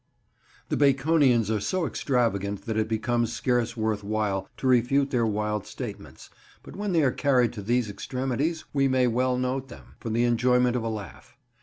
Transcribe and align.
THE 0.69 0.77
Baconians 0.77 1.51
are 1.55 1.59
so 1.59 1.85
extravagant 1.85 2.65
that 2.65 2.75
it 2.75 2.87
becomes 2.87 3.31
scarce 3.31 3.77
worth 3.77 4.03
while 4.03 4.49
to 4.57 4.65
refute 4.65 5.11
their 5.11 5.27
wild 5.27 5.67
statements; 5.67 6.31
but 6.63 6.75
when 6.75 6.91
they 6.91 7.03
are 7.03 7.11
carried 7.11 7.53
to 7.53 7.61
these 7.61 7.87
extremities 7.87 8.65
we 8.73 8.87
may 8.87 9.05
well 9.05 9.37
note 9.37 9.67
them, 9.67 9.93
for 9.99 10.09
the 10.09 10.23
enjoyment 10.23 10.75
of 10.75 10.81
a 10.83 10.89
laugh. 10.89 11.37